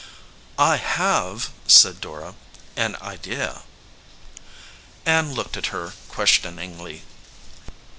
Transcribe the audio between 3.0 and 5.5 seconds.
idea." Ann